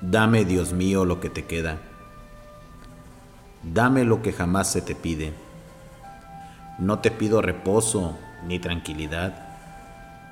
[0.00, 1.78] Dame, Dios mío, lo que te queda.
[3.64, 5.32] Dame lo que jamás se te pide.
[6.78, 8.16] No te pido reposo
[8.46, 9.56] ni tranquilidad,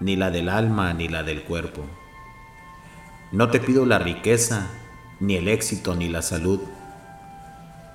[0.00, 1.84] ni la del alma ni la del cuerpo.
[3.30, 4.66] No te pido la riqueza,
[5.20, 6.58] ni el éxito, ni la salud.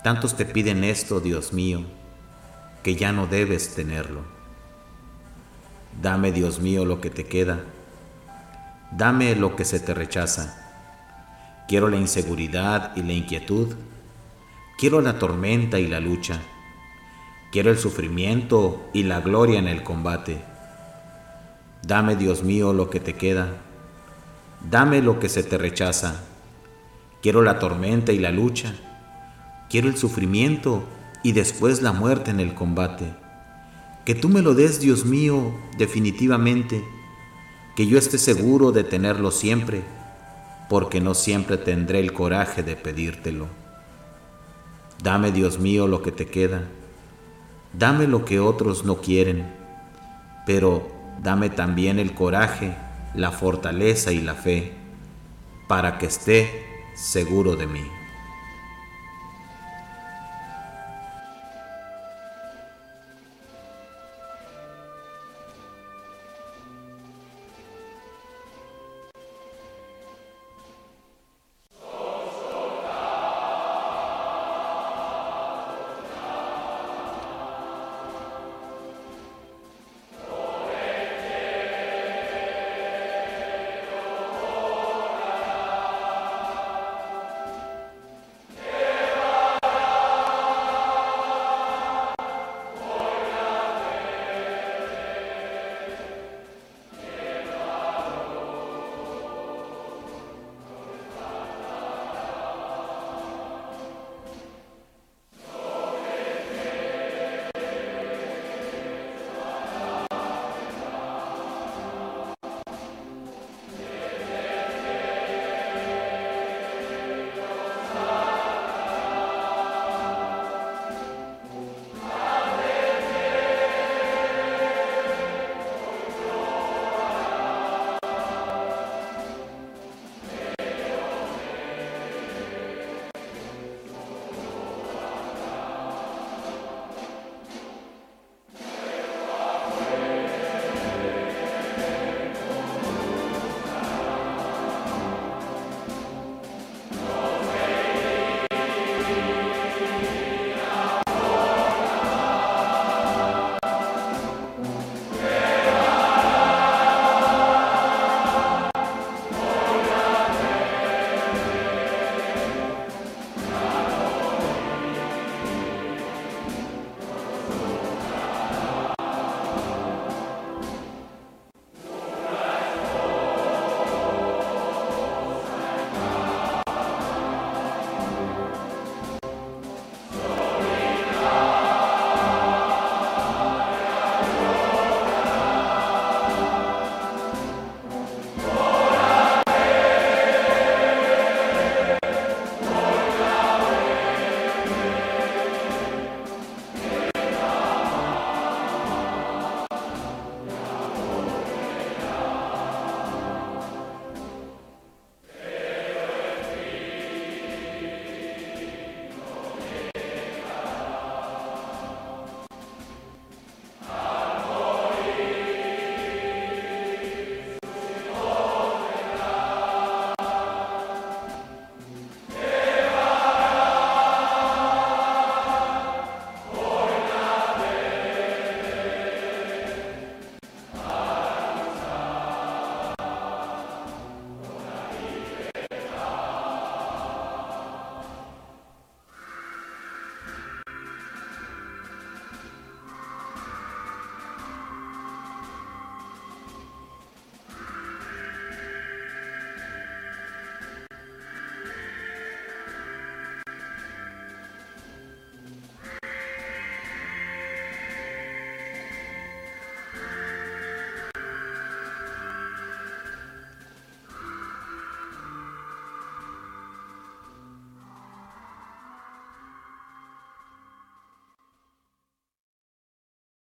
[0.05, 1.81] Tantos te piden esto, Dios mío,
[2.81, 4.21] que ya no debes tenerlo.
[6.01, 7.59] Dame, Dios mío, lo que te queda.
[8.91, 10.63] Dame lo que se te rechaza
[11.67, 13.75] Quiero la inseguridad y la inquietud.
[14.77, 16.39] Quiero la tormenta y la lucha.
[17.51, 20.41] Quiero el sufrimiento y la gloria en el combate.
[21.85, 23.49] Dame, Dios mío, lo que te queda.
[24.69, 26.23] Dame lo que se te rechaza.
[27.21, 28.73] Quiero la tormenta y la lucha.
[29.69, 30.85] Quiero el sufrimiento
[31.21, 33.13] y después la muerte en el combate.
[34.05, 36.81] Que tú me lo des, Dios mío, definitivamente.
[37.75, 39.96] Que yo esté seguro de tenerlo siempre
[40.69, 43.47] porque no siempre tendré el coraje de pedírtelo.
[45.01, 46.63] Dame, Dios mío, lo que te queda.
[47.73, 49.45] Dame lo que otros no quieren,
[50.45, 50.87] pero
[51.21, 52.75] dame también el coraje,
[53.13, 54.73] la fortaleza y la fe,
[55.67, 57.96] para que esté seguro de mí.